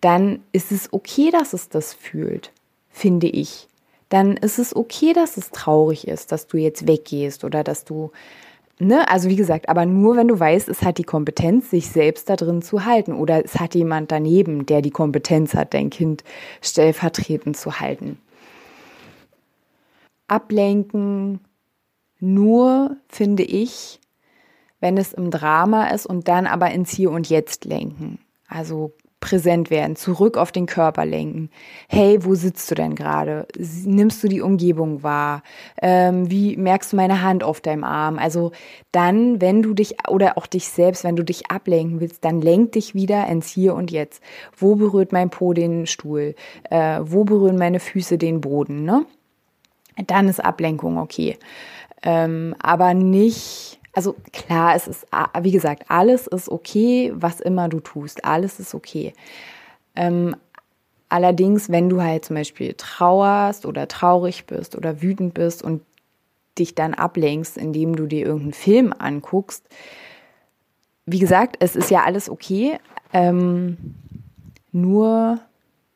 dann 0.00 0.40
ist 0.52 0.72
es 0.72 0.92
okay, 0.92 1.30
dass 1.30 1.52
es 1.52 1.68
das 1.68 1.92
fühlt, 1.92 2.52
finde 2.90 3.26
ich. 3.26 3.68
Dann 4.08 4.36
ist 4.36 4.58
es 4.58 4.74
okay, 4.74 5.12
dass 5.12 5.36
es 5.36 5.50
traurig 5.50 6.08
ist, 6.08 6.32
dass 6.32 6.46
du 6.46 6.56
jetzt 6.56 6.86
weggehst 6.86 7.44
oder 7.44 7.62
dass 7.62 7.84
du, 7.84 8.12
ne, 8.80 9.08
also 9.08 9.28
wie 9.28 9.36
gesagt, 9.36 9.68
aber 9.68 9.86
nur 9.86 10.16
wenn 10.16 10.28
du 10.28 10.38
weißt, 10.38 10.68
es 10.68 10.82
hat 10.82 10.98
die 10.98 11.04
Kompetenz, 11.04 11.70
sich 11.70 11.88
selbst 11.88 12.28
da 12.28 12.36
drin 12.36 12.62
zu 12.62 12.84
halten 12.84 13.12
oder 13.12 13.44
es 13.44 13.60
hat 13.60 13.74
jemand 13.74 14.10
daneben, 14.10 14.66
der 14.66 14.82
die 14.82 14.90
Kompetenz 14.90 15.54
hat, 15.54 15.74
dein 15.74 15.90
Kind 15.90 16.24
stellvertretend 16.62 17.56
zu 17.56 17.80
halten. 17.80 18.18
Ablenken 20.26 21.40
nur, 22.18 22.96
finde 23.08 23.42
ich, 23.42 24.00
wenn 24.80 24.96
es 24.96 25.12
im 25.12 25.30
Drama 25.30 25.88
ist 25.88 26.06
und 26.06 26.28
dann 26.28 26.46
aber 26.46 26.70
ins 26.70 26.90
Hier 26.90 27.10
und 27.10 27.28
Jetzt 27.28 27.64
lenken. 27.64 28.18
Also 28.48 28.92
präsent 29.20 29.70
werden, 29.70 29.96
zurück 29.96 30.36
auf 30.36 30.50
den 30.50 30.66
Körper 30.66 31.04
lenken. 31.04 31.50
Hey, 31.88 32.24
wo 32.24 32.34
sitzt 32.34 32.70
du 32.70 32.74
denn 32.74 32.94
gerade? 32.94 33.46
Nimmst 33.84 34.22
du 34.24 34.28
die 34.28 34.40
Umgebung 34.40 35.02
wahr? 35.02 35.42
Ähm, 35.80 36.30
wie 36.30 36.56
merkst 36.56 36.92
du 36.92 36.96
meine 36.96 37.22
Hand 37.22 37.44
auf 37.44 37.60
deinem 37.60 37.84
Arm? 37.84 38.18
Also 38.18 38.52
dann, 38.92 39.40
wenn 39.40 39.62
du 39.62 39.74
dich 39.74 39.96
oder 40.08 40.38
auch 40.38 40.46
dich 40.46 40.68
selbst, 40.68 41.04
wenn 41.04 41.16
du 41.16 41.24
dich 41.24 41.50
ablenken 41.50 42.00
willst, 42.00 42.24
dann 42.24 42.40
lenk 42.40 42.72
dich 42.72 42.94
wieder 42.94 43.26
ins 43.26 43.48
Hier 43.48 43.74
und 43.74 43.90
Jetzt. 43.90 44.22
Wo 44.56 44.74
berührt 44.74 45.12
mein 45.12 45.30
Po 45.30 45.52
den 45.52 45.86
Stuhl? 45.86 46.34
Äh, 46.70 47.00
wo 47.02 47.24
berühren 47.24 47.56
meine 47.56 47.80
Füße 47.80 48.16
den 48.16 48.40
Boden? 48.40 48.84
Ne? 48.84 49.04
Dann 50.06 50.28
ist 50.28 50.42
Ablenkung 50.42 50.96
okay. 50.96 51.36
Ähm, 52.02 52.54
aber 52.58 52.94
nicht 52.94 53.79
also 53.92 54.14
klar, 54.32 54.74
es 54.76 54.86
ist, 54.86 55.06
wie 55.42 55.50
gesagt, 55.50 55.84
alles 55.88 56.26
ist 56.26 56.48
okay, 56.48 57.12
was 57.14 57.40
immer 57.40 57.68
du 57.68 57.80
tust. 57.80 58.24
Alles 58.24 58.60
ist 58.60 58.74
okay. 58.74 59.12
Ähm, 59.96 60.36
allerdings, 61.08 61.70
wenn 61.70 61.88
du 61.88 62.00
halt 62.00 62.24
zum 62.24 62.36
Beispiel 62.36 62.74
trauerst 62.74 63.66
oder 63.66 63.88
traurig 63.88 64.46
bist 64.46 64.76
oder 64.76 65.02
wütend 65.02 65.34
bist 65.34 65.62
und 65.62 65.82
dich 66.58 66.74
dann 66.74 66.94
ablenkst, 66.94 67.56
indem 67.56 67.96
du 67.96 68.06
dir 68.06 68.26
irgendeinen 68.26 68.52
Film 68.52 68.94
anguckst, 68.96 69.64
wie 71.06 71.18
gesagt, 71.18 71.56
es 71.58 71.74
ist 71.74 71.90
ja 71.90 72.04
alles 72.04 72.30
okay. 72.30 72.78
Ähm, 73.12 73.96
nur 74.70 75.40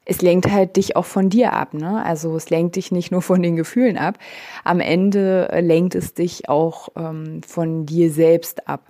es 0.05 0.23
lenkt 0.23 0.51
halt 0.51 0.77
dich 0.77 0.97
auch 0.97 1.05
von 1.05 1.31
dir 1.31 1.53
ab, 1.53 1.75
ne? 1.75 2.05
Also 2.05 2.37
es 2.37 2.51
lenkt 2.51 2.77
dich 2.77 2.93
nicht 2.93 3.11
nur 3.11 3.23
von 3.23 3.43
den 3.43 3.57
Gefühlen 3.57 3.97
ab. 3.97 4.19
Am 4.63 4.81
Ende 4.81 5.49
äh, 5.51 5.61
lenkt 5.61 5.95
es 5.95 6.15
dich 6.15 6.49
auch 6.49 6.89
ähm, 6.97 7.43
von 7.47 7.87
dir 7.87 8.11
selbst 8.11 8.69
ab. 8.69 8.83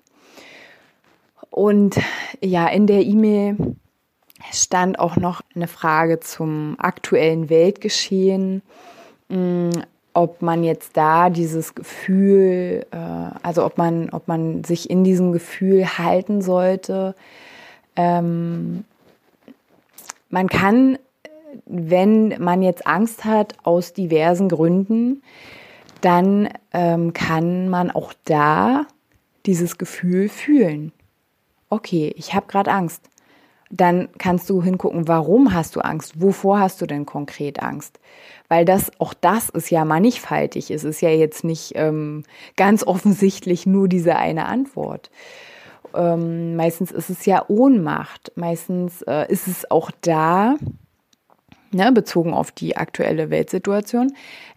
Und 1.50 2.00
ja, 2.42 2.66
in 2.66 2.87
der 2.88 3.02
E-Mail 3.02 3.56
stand 4.52 4.99
auch 4.99 5.16
noch 5.16 5.42
eine 5.54 5.68
Frage 5.68 6.18
zum 6.18 6.75
aktuellen 6.78 7.49
Weltgeschehen, 7.49 8.62
mh, 9.28 9.37
mm, 9.38 9.71
ob 10.16 10.42
man 10.42 10.62
jetzt 10.62 10.97
da 10.97 11.28
dieses 11.28 11.75
Gefühl, 11.75 12.87
äh, 12.92 12.97
also 13.42 13.64
ob 13.64 13.78
man, 13.78 14.11
ob 14.11 14.28
man 14.28 14.62
sich 14.64 14.88
in 14.88 15.04
diesem 15.04 15.33
Gefühl 15.33 15.87
halten 15.99 16.40
sollte. 16.40 17.14
Ähm, 17.97 18.85
man 20.35 20.49
kann 20.49 20.99
wenn 21.67 22.35
man 22.43 22.62
jetzt 22.62 22.87
Angst 22.87 23.25
hat 23.25 23.55
aus 23.62 23.93
diversen 23.93 24.49
Gründen, 24.49 25.23
dann 26.00 26.49
ähm, 26.73 27.12
kann 27.12 27.69
man 27.69 27.91
auch 27.91 28.12
da 28.25 28.87
dieses 29.47 29.79
Gefühl 29.79 30.29
fühlen. 30.29 30.93
Okay, 31.71 32.12
ich 32.17 32.35
habe 32.35 32.47
gerade 32.47 32.71
Angst. 32.71 33.09
Dann 33.71 34.09
kannst 34.19 34.49
du 34.50 34.62
hingucken, 34.62 35.09
warum 35.09 35.55
hast 35.55 35.75
du 35.75 35.81
Angst? 35.81 36.21
Wovor 36.21 36.61
hast 36.61 36.81
du 36.81 36.87
denn 36.87 37.07
konkret 37.07 37.62
Angst? 37.62 37.99
Weil 38.49 38.64
das, 38.64 38.93
auch 39.00 39.14
das 39.14 39.49
ist 39.49 39.71
ja 39.71 39.85
mannigfaltig. 39.85 40.71
Es 40.71 40.85
ist 40.85 41.00
ja 41.00 41.09
jetzt 41.09 41.45
nicht 41.45 41.73
ähm, 41.75 42.25
ganz 42.57 42.87
offensichtlich 42.87 43.67
nur 43.67 43.88
diese 43.88 44.17
eine 44.17 44.47
Antwort. 44.47 45.11
Ähm, 45.94 46.56
meistens 46.56 46.90
ist 46.90 47.10
es 47.10 47.26
ja 47.26 47.44
Ohnmacht. 47.48 48.32
Meistens 48.36 49.02
äh, 49.02 49.30
ist 49.30 49.46
es 49.46 49.70
auch 49.70 49.90
da, 50.00 50.56
ne, 51.72 51.92
bezogen 51.92 52.34
auf 52.34 52.50
die 52.50 52.76
aktuelle 52.76 53.30
Weltsituation, 53.30 54.12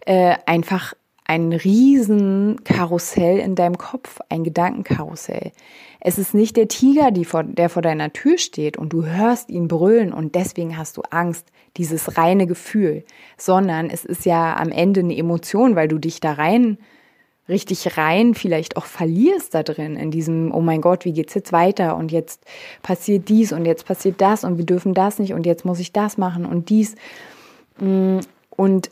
äh, 0.06 0.36
einfach 0.46 0.94
ein 1.28 1.52
riesen 1.52 2.64
Karussell 2.64 3.38
in 3.38 3.54
deinem 3.54 3.76
Kopf, 3.76 4.18
ein 4.30 4.44
Gedankenkarussell. 4.44 5.52
Es 6.00 6.18
ist 6.18 6.32
nicht 6.32 6.56
der 6.56 6.68
Tiger, 6.68 7.12
vor, 7.24 7.44
der 7.44 7.68
vor 7.68 7.82
deiner 7.82 8.12
Tür 8.14 8.38
steht 8.38 8.78
und 8.78 8.92
du 8.94 9.04
hörst 9.04 9.50
ihn 9.50 9.68
brüllen 9.68 10.12
und 10.12 10.34
deswegen 10.34 10.78
hast 10.78 10.96
du 10.96 11.02
Angst, 11.10 11.48
dieses 11.76 12.16
reine 12.16 12.46
Gefühl, 12.46 13.04
sondern 13.36 13.90
es 13.90 14.04
ist 14.04 14.24
ja 14.24 14.56
am 14.56 14.70
Ende 14.70 15.00
eine 15.00 15.16
Emotion, 15.16 15.76
weil 15.76 15.86
du 15.86 15.98
dich 15.98 16.20
da 16.20 16.32
rein 16.32 16.78
richtig 17.48 17.96
rein 17.96 18.34
vielleicht 18.34 18.76
auch 18.76 18.84
verlierst 18.84 19.54
da 19.54 19.62
drin, 19.62 19.96
in 19.96 20.10
diesem, 20.10 20.52
oh 20.54 20.60
mein 20.60 20.80
Gott, 20.80 21.04
wie 21.04 21.12
geht's 21.12 21.34
jetzt 21.34 21.52
weiter 21.52 21.96
und 21.96 22.12
jetzt 22.12 22.44
passiert 22.82 23.28
dies 23.28 23.52
und 23.52 23.64
jetzt 23.64 23.86
passiert 23.86 24.20
das 24.20 24.44
und 24.44 24.58
wir 24.58 24.66
dürfen 24.66 24.94
das 24.94 25.18
nicht 25.18 25.32
und 25.32 25.46
jetzt 25.46 25.64
muss 25.64 25.80
ich 25.80 25.92
das 25.92 26.18
machen 26.18 26.44
und 26.44 26.68
dies. 26.68 26.94
Mm, 27.80 28.18
und 28.50 28.90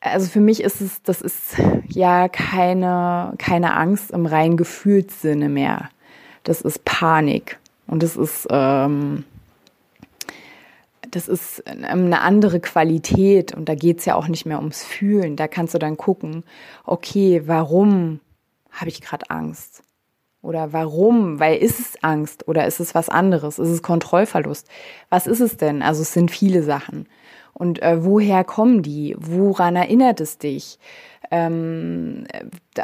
also 0.00 0.28
für 0.28 0.40
mich 0.40 0.62
ist 0.62 0.80
es, 0.80 1.02
das 1.02 1.20
ist 1.20 1.56
ja 1.88 2.28
keine, 2.28 3.34
keine 3.38 3.76
Angst 3.76 4.10
im 4.10 4.26
rein 4.26 4.56
Gefühlssinne 4.56 5.48
mehr. 5.48 5.90
Das 6.42 6.62
ist 6.62 6.84
Panik. 6.84 7.58
Und 7.86 8.02
das 8.02 8.16
ist, 8.16 8.46
ähm, 8.50 9.24
das 11.10 11.28
ist 11.28 11.66
eine 11.66 12.20
andere 12.20 12.60
Qualität 12.60 13.54
und 13.54 13.68
da 13.68 13.74
geht 13.74 14.00
es 14.00 14.04
ja 14.04 14.14
auch 14.14 14.28
nicht 14.28 14.46
mehr 14.46 14.58
ums 14.58 14.84
Fühlen. 14.84 15.36
Da 15.36 15.48
kannst 15.48 15.74
du 15.74 15.78
dann 15.78 15.96
gucken, 15.96 16.44
okay, 16.84 17.42
warum 17.46 18.20
habe 18.70 18.90
ich 18.90 19.00
gerade 19.00 19.28
Angst? 19.30 19.82
Oder 20.42 20.72
warum? 20.72 21.38
Weil 21.38 21.58
ist 21.58 21.80
es 21.80 22.02
Angst 22.02 22.48
oder 22.48 22.66
ist 22.66 22.80
es 22.80 22.94
was 22.94 23.08
anderes? 23.08 23.58
Ist 23.58 23.68
es 23.68 23.82
Kontrollverlust? 23.82 24.68
Was 25.10 25.26
ist 25.26 25.40
es 25.40 25.56
denn? 25.56 25.82
Also 25.82 26.02
es 26.02 26.12
sind 26.12 26.30
viele 26.30 26.62
Sachen. 26.62 27.06
Und 27.60 27.82
äh, 27.82 28.02
woher 28.02 28.42
kommen 28.42 28.82
die? 28.82 29.14
Woran 29.18 29.76
erinnert 29.76 30.20
es 30.22 30.38
dich? 30.38 30.78
Ähm, 31.30 32.24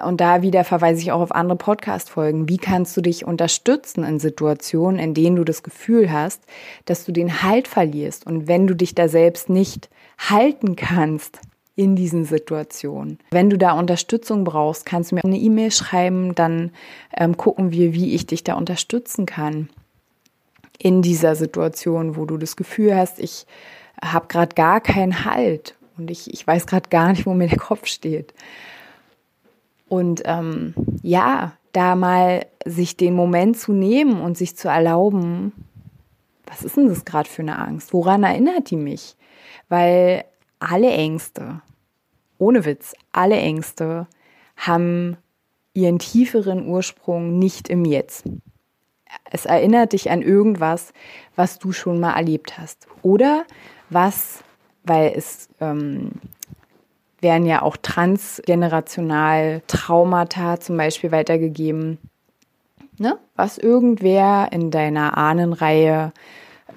und 0.04 0.20
da 0.20 0.42
wieder 0.42 0.64
verweise 0.64 1.00
ich 1.00 1.12
auch 1.12 1.22
auf 1.22 1.34
andere 1.34 1.56
Podcast-Folgen. 1.56 2.48
Wie 2.50 2.58
kannst 2.58 2.94
du 2.94 3.00
dich 3.00 3.24
unterstützen 3.24 4.04
in 4.04 4.18
Situationen, 4.18 5.00
in 5.00 5.14
denen 5.14 5.36
du 5.36 5.44
das 5.44 5.62
Gefühl 5.62 6.12
hast, 6.12 6.42
dass 6.84 7.06
du 7.06 7.12
den 7.12 7.42
Halt 7.42 7.68
verlierst? 7.68 8.26
Und 8.26 8.48
wenn 8.48 8.66
du 8.66 8.74
dich 8.74 8.94
da 8.94 9.08
selbst 9.08 9.48
nicht 9.48 9.88
halten 10.18 10.76
kannst, 10.76 11.40
in 11.78 11.94
diesen 11.94 12.24
Situationen. 12.24 13.18
Wenn 13.30 13.50
du 13.50 13.58
da 13.58 13.72
Unterstützung 13.72 14.44
brauchst, 14.44 14.86
kannst 14.86 15.10
du 15.10 15.16
mir 15.16 15.24
eine 15.24 15.36
E-Mail 15.36 15.70
schreiben, 15.70 16.34
dann 16.34 16.70
ähm, 17.14 17.36
gucken 17.36 17.70
wir, 17.70 17.92
wie 17.92 18.14
ich 18.14 18.26
dich 18.26 18.42
da 18.44 18.54
unterstützen 18.54 19.26
kann 19.26 19.68
in 20.78 21.02
dieser 21.02 21.36
Situation, 21.36 22.16
wo 22.16 22.24
du 22.24 22.38
das 22.38 22.56
Gefühl 22.56 22.96
hast, 22.96 23.18
ich 23.18 23.46
habe 24.02 24.26
gerade 24.28 24.54
gar 24.54 24.80
keinen 24.80 25.24
Halt 25.24 25.76
und 25.98 26.10
ich, 26.10 26.32
ich 26.32 26.46
weiß 26.46 26.66
gerade 26.66 26.88
gar 26.88 27.10
nicht, 27.10 27.26
wo 27.26 27.34
mir 27.34 27.48
der 27.48 27.58
Kopf 27.58 27.86
steht. 27.86 28.34
Und 29.88 30.22
ähm, 30.24 30.74
ja, 31.02 31.52
da 31.72 31.94
mal 31.94 32.46
sich 32.64 32.96
den 32.96 33.14
Moment 33.14 33.58
zu 33.58 33.72
nehmen 33.72 34.20
und 34.20 34.36
sich 34.36 34.56
zu 34.56 34.68
erlauben, 34.68 35.52
was 36.46 36.62
ist 36.62 36.76
denn 36.76 36.88
das 36.88 37.04
gerade 37.04 37.28
für 37.28 37.42
eine 37.42 37.58
Angst? 37.58 37.92
Woran 37.92 38.22
erinnert 38.22 38.70
die 38.70 38.76
mich? 38.76 39.16
Weil 39.68 40.24
alle 40.58 40.90
Ängste, 40.90 41.60
ohne 42.38 42.64
Witz, 42.64 42.94
alle 43.12 43.36
Ängste 43.36 44.06
haben 44.56 45.16
ihren 45.74 45.98
tieferen 45.98 46.66
Ursprung 46.66 47.38
nicht 47.38 47.68
im 47.68 47.84
Jetzt. 47.84 48.24
Es 49.30 49.44
erinnert 49.44 49.92
dich 49.92 50.10
an 50.10 50.22
irgendwas, 50.22 50.92
was 51.36 51.58
du 51.58 51.72
schon 51.72 52.00
mal 52.00 52.14
erlebt 52.14 52.58
hast. 52.58 52.86
Oder 53.02 53.44
was, 53.90 54.42
weil 54.84 55.12
es 55.16 55.48
ähm, 55.60 56.12
werden 57.20 57.46
ja 57.46 57.62
auch 57.62 57.76
transgenerational 57.76 59.62
Traumata 59.66 60.60
zum 60.60 60.76
Beispiel 60.76 61.12
weitergegeben, 61.12 61.98
ne? 62.98 63.18
was 63.34 63.58
irgendwer 63.58 64.48
in 64.52 64.70
deiner 64.70 65.16
Ahnenreihe 65.16 66.12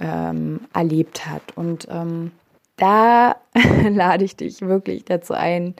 ähm, 0.01 0.61
erlebt 0.73 1.25
hat. 1.25 1.41
Und 1.55 1.87
ähm, 1.91 2.31
da 2.77 3.35
lade 3.89 4.25
ich 4.25 4.35
dich 4.35 4.61
wirklich 4.61 5.05
dazu 5.05 5.33
ein, 5.33 5.75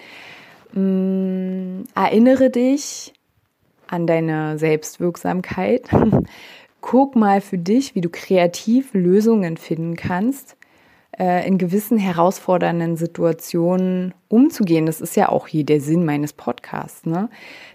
mh, 0.74 0.82
mm, 0.82 1.84
erinnere 1.96 2.50
dich 2.50 3.14
an 3.88 4.08
deine 4.08 4.58
Selbstwirksamkeit. 4.60 5.90
Guck 6.82 7.16
mal 7.16 7.42
für 7.42 7.58
dich, 7.58 7.96
wie 7.96 8.02
du 8.02 8.10
kreativ 8.10 8.94
Lösungen 8.94 9.58
finden 9.58 9.96
kannst, 9.96 10.56
äh, 11.20 11.46
in 11.46 11.58
gewissen 11.58 11.98
herausfordernden 11.98 12.96
Situationen 12.96 14.14
umzugehen. 14.30 14.86
Das 14.86 15.02
ist 15.02 15.16
ja 15.16 15.30
auch 15.30 15.48
hier 15.48 15.66
der 15.66 15.82
Sinn 15.82 16.06
meines 16.06 16.34
Podcasts, 16.34 17.06
ne? 17.06 17.30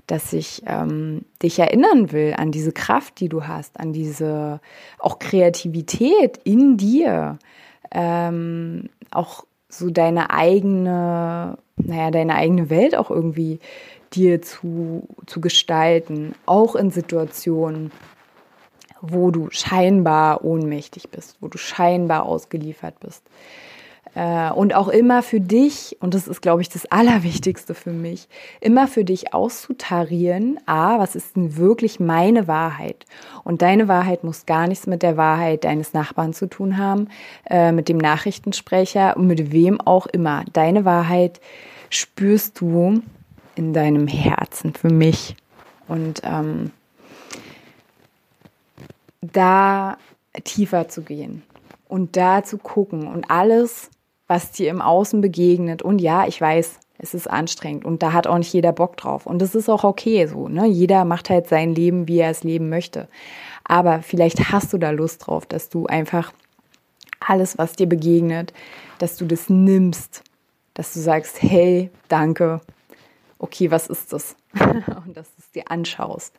dass 0.07 0.33
ich 0.33 0.63
ähm, 0.67 1.25
dich 1.43 1.59
erinnern 1.59 2.11
will 2.13 2.35
an 2.37 2.51
diese 2.51 2.73
Kraft, 2.73 3.21
die 3.21 3.29
du 3.29 3.47
hast, 3.47 3.79
an 3.79 3.93
diese 3.93 4.61
auch 4.99 5.19
Kreativität 5.19 6.39
in 6.45 6.77
dir, 6.77 7.39
ähm, 7.91 8.89
auch 9.11 9.45
so 9.69 9.91
deine 9.91 10.31
eigene, 10.31 11.59
naja, 11.77 12.11
deine 12.11 12.37
eigene 12.37 12.71
Welt 12.71 12.97
auch 12.97 13.11
irgendwie 13.11 13.61
dir 14.13 14.41
zu, 14.43 15.09
zu 15.27 15.41
gestalten, 15.41 16.35
auch 16.47 16.77
in 16.77 16.91
Situationen, 16.91 17.91
wo 19.13 19.31
du 19.31 19.49
scheinbar 19.51 20.45
ohnmächtig 20.45 21.11
bist, 21.11 21.37
wo 21.41 21.49
du 21.49 21.59
scheinbar 21.59 22.25
ausgeliefert 22.25 23.01
bist. 23.01 23.23
Äh, 24.15 24.51
und 24.53 24.75
auch 24.75 24.89
immer 24.89 25.23
für 25.23 25.41
dich, 25.41 25.97
und 26.01 26.15
das 26.15 26.29
ist, 26.29 26.41
glaube 26.41 26.63
ich, 26.63 26.69
das 26.69 26.87
Allerwichtigste 26.87 27.75
für 27.75 27.91
mich, 27.91 28.29
immer 28.61 28.87
für 28.87 29.05
dich 29.05 29.35
auszutarieren, 29.35 30.59
a, 30.67 30.99
was 30.99 31.17
ist 31.17 31.37
denn 31.37 31.57
wirklich 31.57 32.01
meine 32.01 32.47
Wahrheit? 32.47 33.07
Und 33.43 33.63
deine 33.63 33.89
Wahrheit 33.89 34.23
muss 34.23 34.47
gar 34.47 34.69
nichts 34.69 34.87
mit 34.87 35.03
der 35.03 35.17
Wahrheit 35.17 35.65
deines 35.65 35.93
Nachbarn 35.93 36.33
zu 36.33 36.47
tun 36.47 36.79
haben, 36.79 37.09
äh, 37.51 37.73
mit 37.73 37.89
dem 37.89 37.99
Nachrichtensprecher 37.99 39.17
und 39.17 39.27
mit 39.27 39.53
wem 39.53 39.81
auch 39.81 40.07
immer. 40.07 40.45
Deine 40.53 40.85
Wahrheit 40.85 41.41
spürst 41.91 42.61
du 42.61 43.03
in 43.57 43.73
deinem 43.73 44.07
Herzen 44.07 44.75
für 44.75 44.91
mich. 44.91 45.37
Und 45.87 46.23
ähm, 46.25 46.71
da 49.33 49.99
tiefer 50.45 50.89
zu 50.89 51.03
gehen 51.03 51.43
und 51.89 52.17
da 52.17 52.43
zu 52.43 52.59
gucken 52.59 53.07
und 53.07 53.31
alles, 53.31 53.91
was 54.27 54.51
dir 54.51 54.71
im 54.71 54.81
Außen 54.81 55.21
begegnet. 55.21 55.83
Und 55.83 56.01
ja, 56.01 56.27
ich 56.27 56.41
weiß, 56.41 56.81
es 56.99 57.15
ist 57.15 57.29
anstrengend 57.29 57.85
und 57.85 58.03
da 58.03 58.13
hat 58.13 58.27
auch 58.27 58.39
nicht 58.39 58.53
jeder 58.53 58.73
Bock 58.73 58.97
drauf. 58.97 59.27
Und 59.27 59.41
das 59.41 59.55
ist 59.55 59.69
auch 59.69 59.85
okay 59.85 60.27
so. 60.27 60.49
Ne? 60.49 60.67
Jeder 60.67 61.05
macht 61.05 61.29
halt 61.31 61.49
sein 61.49 61.75
Leben, 61.75 62.09
wie 62.09 62.19
er 62.19 62.31
es 62.31 62.45
leben 62.45 62.69
möchte. 62.69 63.09
Aber 63.65 64.03
vielleicht 64.03 64.53
hast 64.53 64.73
du 64.73 64.79
da 64.79 64.91
Lust 64.91 65.27
drauf, 65.27 65.47
dass 65.47 65.69
du 65.69 65.87
einfach 65.87 66.33
alles, 67.21 67.59
was 67.59 67.73
dir 67.73 67.89
begegnet, 67.89 68.53
dass 68.99 69.17
du 69.17 69.25
das 69.25 69.49
nimmst, 69.49 70.23
dass 70.75 70.93
du 70.95 71.01
sagst, 71.01 71.43
hey, 71.43 71.91
danke, 72.09 72.61
okay, 73.39 73.71
was 73.71 73.87
ist 73.87 74.13
das? 74.13 74.37
und 75.07 75.17
dass 75.17 75.29
du 75.35 75.41
es 75.41 75.51
dir 75.53 75.71
anschaust. 75.71 76.35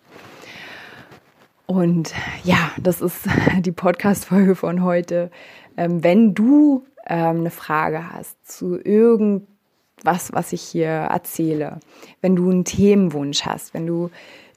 Und 1.68 2.14
ja, 2.44 2.72
das 2.78 3.02
ist 3.02 3.28
die 3.60 3.72
Podcast-Folge 3.72 4.56
von 4.56 4.84
heute. 4.84 5.32
Ähm, 5.78 6.04
wenn 6.04 6.34
du 6.34 6.86
ähm, 7.08 7.40
eine 7.40 7.52
Frage 7.52 8.12
hast 8.12 8.36
zu 8.48 8.80
irgendwas, 8.80 10.32
was 10.32 10.54
ich 10.54 10.62
hier 10.62 10.88
erzähle, 10.88 11.80
wenn 12.22 12.36
du 12.36 12.50
einen 12.50 12.66
Themenwunsch 12.66 13.46
hast, 13.46 13.74
wenn 13.74 13.88
du 13.88 14.12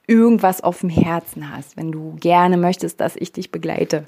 irgendwas 0.06 0.62
auf 0.62 0.80
dem 0.80 0.88
Herzen 0.88 1.54
hast, 1.54 1.76
wenn 1.76 1.92
du 1.92 2.16
gerne 2.18 2.56
möchtest, 2.56 3.00
dass 3.00 3.14
ich 3.14 3.32
dich 3.32 3.52
begleite, 3.52 4.04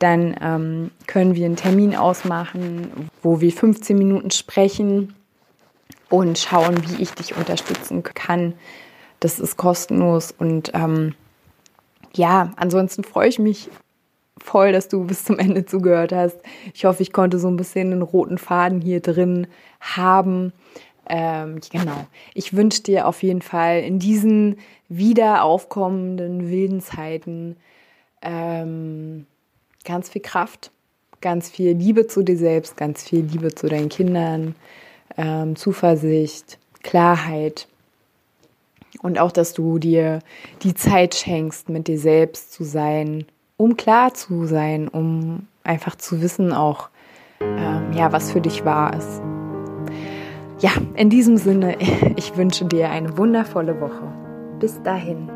dann 0.00 0.36
ähm, 0.40 0.90
können 1.06 1.36
wir 1.36 1.46
einen 1.46 1.56
Termin 1.56 1.94
ausmachen, 1.94 3.10
wo 3.22 3.40
wir 3.40 3.52
15 3.52 3.96
Minuten 3.96 4.32
sprechen 4.32 5.14
und 6.10 6.38
schauen, 6.38 6.76
wie 6.88 7.02
ich 7.02 7.12
dich 7.12 7.36
unterstützen 7.36 8.02
kann. 8.02 8.54
Das 9.20 9.38
ist 9.38 9.56
kostenlos 9.56 10.34
und 10.36 10.72
ähm, 10.74 11.14
ja, 12.14 12.52
ansonsten 12.56 13.04
freue 13.04 13.28
ich 13.28 13.38
mich 13.38 13.68
voll, 14.38 14.72
dass 14.72 14.88
du 14.88 15.04
bis 15.04 15.24
zum 15.24 15.38
Ende 15.38 15.66
zugehört 15.66 16.12
hast. 16.12 16.38
Ich 16.74 16.84
hoffe, 16.84 17.02
ich 17.02 17.12
konnte 17.12 17.38
so 17.38 17.48
ein 17.48 17.56
bisschen 17.56 17.92
einen 17.92 18.02
roten 18.02 18.38
Faden 18.38 18.80
hier 18.80 19.00
drin 19.00 19.46
haben. 19.80 20.52
Ähm, 21.08 21.60
genau. 21.70 22.06
Ich 22.34 22.54
wünsche 22.54 22.82
dir 22.82 23.06
auf 23.06 23.22
jeden 23.22 23.42
Fall 23.42 23.80
in 23.80 23.98
diesen 23.98 24.58
wieder 24.88 25.42
aufkommenden 25.42 26.50
wilden 26.50 26.80
Zeiten 26.80 27.56
ähm, 28.22 29.26
ganz 29.84 30.08
viel 30.08 30.22
Kraft, 30.22 30.70
ganz 31.20 31.48
viel 31.48 31.72
Liebe 31.72 32.06
zu 32.06 32.22
dir 32.22 32.36
selbst, 32.36 32.76
ganz 32.76 33.04
viel 33.04 33.20
Liebe 33.20 33.54
zu 33.54 33.68
deinen 33.68 33.88
Kindern, 33.88 34.54
ähm, 35.16 35.56
Zuversicht, 35.56 36.58
Klarheit 36.82 37.68
und 39.02 39.18
auch, 39.18 39.32
dass 39.32 39.52
du 39.52 39.78
dir 39.78 40.20
die 40.62 40.74
Zeit 40.74 41.14
schenkst, 41.14 41.68
mit 41.68 41.88
dir 41.88 41.98
selbst 41.98 42.52
zu 42.52 42.64
sein, 42.64 43.26
um 43.56 43.76
klar 43.76 44.14
zu 44.14 44.46
sein, 44.46 44.88
um 44.88 45.46
einfach 45.64 45.96
zu 45.96 46.20
wissen 46.20 46.52
auch, 46.52 46.90
ähm, 47.40 47.92
ja, 47.92 48.12
was 48.12 48.32
für 48.32 48.40
dich 48.40 48.64
wahr 48.64 48.94
ist. 48.94 49.20
Ja, 50.58 50.70
in 50.94 51.10
diesem 51.10 51.36
Sinne, 51.36 51.76
ich 52.16 52.36
wünsche 52.36 52.64
dir 52.64 52.90
eine 52.90 53.16
wundervolle 53.18 53.80
Woche. 53.80 54.12
Bis 54.58 54.82
dahin. 54.82 55.35